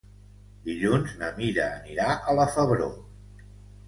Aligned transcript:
Dilluns 0.69 1.11
na 1.19 1.29
Mira 1.41 1.67
anirà 1.81 2.07
a 2.31 2.35
la 2.39 2.47
Febró. 2.57 2.89